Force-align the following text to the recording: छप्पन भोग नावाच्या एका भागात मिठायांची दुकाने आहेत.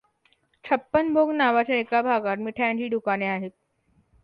छप्पन 0.65 1.13
भोग 1.13 1.31
नावाच्या 1.33 1.75
एका 1.75 2.01
भागात 2.01 2.37
मिठायांची 2.39 2.87
दुकाने 2.89 3.25
आहेत. 3.27 3.51